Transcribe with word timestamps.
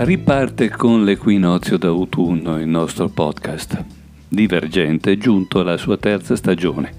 Riparte 0.00 0.68
con 0.68 1.02
l'equinozio 1.02 1.76
d'autunno 1.76 2.60
il 2.60 2.68
nostro 2.68 3.08
podcast. 3.08 3.84
Divergente 4.28 5.10
è 5.12 5.16
giunto 5.16 5.58
alla 5.58 5.76
sua 5.76 5.96
terza 5.96 6.36
stagione. 6.36 6.92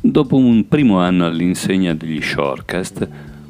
Dopo 0.00 0.36
un 0.36 0.66
primo 0.68 1.00
anno 1.00 1.26
all'insegna 1.26 1.92
degli 1.92 2.22
shortcast, 2.22 3.08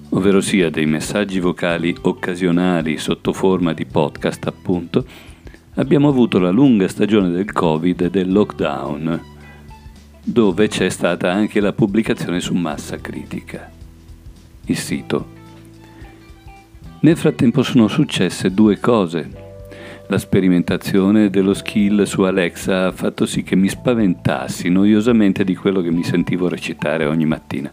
ovvero 0.09 0.41
sia 0.41 0.71
dei 0.71 0.87
messaggi 0.87 1.39
vocali 1.39 1.95
occasionali 2.03 2.99
sotto 2.99 3.33
forma 3.33 3.73
di 3.73 3.87
podcast 3.87 4.45
appunto, 4.49 5.07
abbiamo 5.75 6.09
avuto 6.09 6.39
la 6.39 6.51
lunga 6.51 6.89
stagione 6.89 7.31
del 7.31 7.53
Covid 7.53 8.01
e 8.03 8.11
del 8.11 8.33
lockdown, 8.33 9.21
dove 10.25 10.69
c'è 10.69 10.89
stata 10.89 11.33
anche 11.33 11.61
la 11.61 11.73
pubblicazione 11.73 12.41
su 12.41 12.55
massa 12.55 12.99
critica. 12.99 13.71
Il 14.67 14.77
sito 14.77 15.41
nel 17.03 17.17
frattempo 17.17 17.65
sono 17.65 17.89
successe 17.89 18.53
due 18.53 18.79
cose. 18.79 19.29
La 20.07 20.19
sperimentazione 20.19 21.31
dello 21.31 21.53
skill 21.53 22.05
su 22.05 22.23
Alexa 22.23 22.87
ha 22.87 22.93
fatto 22.93 23.27
sì 23.27 23.43
che 23.43 23.57
mi 23.57 23.69
spaventassi 23.69 24.69
noiosamente 24.69 25.43
di 25.43 25.57
quello 25.57 25.81
che 25.81 25.91
mi 25.91 26.05
sentivo 26.05 26.49
recitare 26.49 27.07
ogni 27.07 27.25
mattina. 27.25 27.73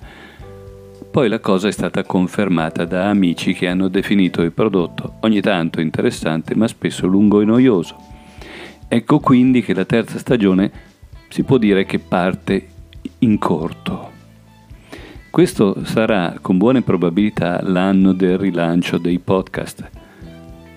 Poi 1.11 1.27
la 1.27 1.39
cosa 1.39 1.67
è 1.67 1.71
stata 1.71 2.03
confermata 2.03 2.85
da 2.85 3.09
amici 3.09 3.53
che 3.53 3.67
hanno 3.67 3.87
definito 3.87 4.43
il 4.43 4.51
prodotto 4.51 5.15
ogni 5.21 5.41
tanto 5.41 5.81
interessante 5.81 6.55
ma 6.55 6.67
spesso 6.67 7.07
lungo 7.07 7.41
e 7.41 7.45
noioso. 7.45 7.95
Ecco 8.87 9.19
quindi 9.19 9.63
che 9.63 9.73
la 9.73 9.85
terza 9.85 10.19
stagione 10.19 10.71
si 11.27 11.41
può 11.41 11.57
dire 11.57 11.83
che 11.85 11.97
parte 11.97 12.67
in 13.19 13.39
corto. 13.39 14.11
Questo 15.31 15.83
sarà 15.83 16.37
con 16.39 16.59
buone 16.59 16.83
probabilità 16.83 17.59
l'anno 17.63 18.13
del 18.13 18.37
rilancio 18.37 18.99
dei 18.99 19.17
podcast. 19.17 19.89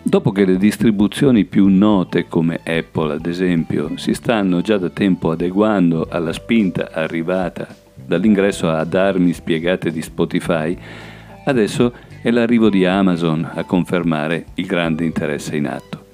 Dopo 0.03 0.33
che 0.33 0.47
le 0.47 0.57
distribuzioni 0.57 1.45
più 1.45 1.69
note 1.69 2.27
come 2.27 2.61
Apple 2.65 3.13
ad 3.13 3.27
esempio 3.27 3.99
si 3.99 4.15
stanno 4.15 4.63
già 4.63 4.79
da 4.79 4.89
tempo 4.89 5.31
adeguando 5.31 6.07
alla 6.11 6.33
spinta 6.33 6.91
arrivata 6.91 7.82
dall'ingresso 8.07 8.71
ad 8.71 8.95
armi 8.95 9.33
spiegate 9.33 9.91
di 9.91 10.03
Spotify, 10.03 10.77
adesso 11.45 11.93
è 12.23 12.31
l'arrivo 12.31 12.69
di 12.69 12.85
Amazon 12.85 13.49
a 13.53 13.65
confermare 13.65 14.47
il 14.55 14.67
grande 14.67 15.05
interesse 15.05 15.57
in 15.57 15.67
atto. 15.67 16.05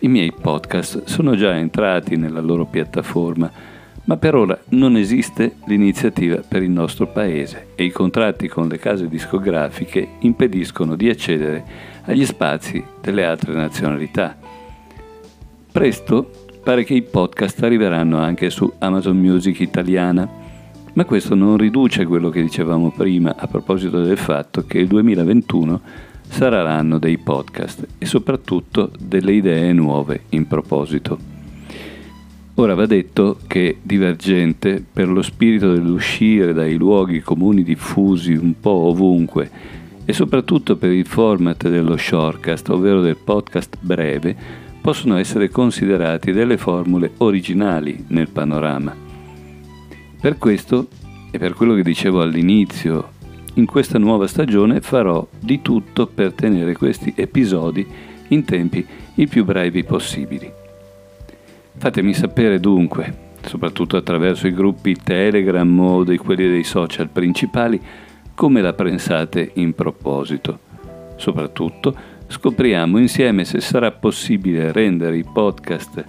I 0.00 0.08
miei 0.08 0.32
podcast 0.32 1.04
sono 1.04 1.34
già 1.36 1.56
entrati 1.56 2.16
nella 2.16 2.40
loro 2.40 2.66
piattaforma 2.66 3.72
ma 4.04 4.16
per 4.16 4.34
ora 4.34 4.58
non 4.70 4.96
esiste 4.96 5.56
l'iniziativa 5.64 6.42
per 6.46 6.62
il 6.62 6.70
nostro 6.70 7.06
paese 7.06 7.68
e 7.74 7.84
i 7.84 7.90
contratti 7.90 8.48
con 8.48 8.68
le 8.68 8.78
case 8.78 9.08
discografiche 9.08 10.06
impediscono 10.20 10.94
di 10.94 11.08
accedere 11.08 11.64
agli 12.04 12.26
spazi 12.26 12.84
delle 13.00 13.24
altre 13.24 13.54
nazionalità. 13.54 14.36
Presto 15.72 16.30
pare 16.62 16.84
che 16.84 16.94
i 16.94 17.02
podcast 17.02 17.62
arriveranno 17.62 18.18
anche 18.18 18.50
su 18.50 18.70
Amazon 18.78 19.18
Music 19.18 19.60
italiana, 19.60 20.28
ma 20.94 21.04
questo 21.04 21.34
non 21.34 21.56
riduce 21.56 22.06
quello 22.06 22.30
che 22.30 22.42
dicevamo 22.42 22.90
prima 22.90 23.34
a 23.36 23.46
proposito 23.46 24.02
del 24.02 24.16
fatto 24.16 24.64
che 24.66 24.78
il 24.78 24.86
2021 24.86 25.80
sarà 26.28 26.62
l'anno 26.62 26.98
dei 26.98 27.18
podcast 27.18 27.86
e 27.98 28.06
soprattutto 28.06 28.90
delle 28.98 29.32
idee 29.32 29.72
nuove 29.72 30.22
in 30.30 30.46
proposito. 30.46 31.32
Ora 32.56 32.74
va 32.74 32.86
detto 32.86 33.38
che 33.48 33.78
Divergente, 33.82 34.84
per 34.92 35.08
lo 35.08 35.22
spirito 35.22 35.72
dell'uscire 35.72 36.52
dai 36.52 36.76
luoghi 36.76 37.20
comuni 37.20 37.64
diffusi 37.64 38.32
un 38.32 38.54
po' 38.60 38.70
ovunque 38.70 39.50
e 40.04 40.12
soprattutto 40.12 40.76
per 40.76 40.92
il 40.92 41.06
format 41.06 41.68
dello 41.68 41.96
shortcast, 41.96 42.68
ovvero 42.68 43.00
del 43.00 43.16
podcast 43.16 43.78
breve, 43.80 44.36
possono 44.80 45.16
essere 45.16 45.48
considerati 45.48 46.30
delle 46.30 46.56
formule 46.56 47.12
originali 47.18 48.04
nel 48.08 48.28
panorama. 48.28 49.03
Per 50.24 50.38
questo, 50.38 50.88
e 51.30 51.38
per 51.38 51.52
quello 51.52 51.74
che 51.74 51.82
dicevo 51.82 52.22
all'inizio, 52.22 53.10
in 53.56 53.66
questa 53.66 53.98
nuova 53.98 54.26
stagione 54.26 54.80
farò 54.80 55.28
di 55.38 55.60
tutto 55.60 56.06
per 56.06 56.32
tenere 56.32 56.74
questi 56.74 57.12
episodi 57.14 57.86
in 58.28 58.42
tempi 58.46 58.86
i 59.16 59.26
più 59.26 59.44
brevi 59.44 59.84
possibili. 59.84 60.50
Fatemi 61.76 62.14
sapere 62.14 62.58
dunque, 62.58 63.32
soprattutto 63.42 63.98
attraverso 63.98 64.46
i 64.46 64.54
gruppi 64.54 64.96
Telegram 64.96 65.78
o 65.78 66.04
di 66.04 66.16
quelli 66.16 66.48
dei 66.48 66.64
social 66.64 67.10
principali, 67.10 67.78
come 68.34 68.62
la 68.62 68.72
pensate 68.72 69.50
in 69.56 69.74
proposito. 69.74 70.58
Soprattutto 71.16 71.94
scopriamo 72.28 72.96
insieme 72.96 73.44
se 73.44 73.60
sarà 73.60 73.90
possibile 73.90 74.72
rendere 74.72 75.18
i 75.18 75.24
podcast 75.30 76.02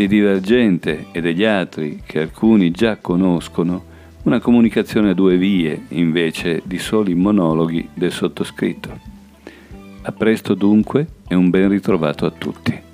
di 0.00 0.08
Divergente 0.08 1.08
e 1.12 1.20
degli 1.20 1.44
altri 1.44 2.00
che 2.06 2.20
alcuni 2.20 2.70
già 2.70 2.96
conoscono 2.96 3.84
una 4.22 4.40
comunicazione 4.40 5.10
a 5.10 5.14
due 5.14 5.36
vie 5.36 5.82
invece 5.88 6.62
di 6.64 6.78
soli 6.78 7.14
monologhi 7.14 7.86
del 7.92 8.10
sottoscritto. 8.10 8.98
A 10.00 10.12
presto 10.12 10.54
dunque 10.54 11.06
e 11.28 11.34
un 11.34 11.50
ben 11.50 11.68
ritrovato 11.68 12.24
a 12.24 12.30
tutti. 12.30 12.88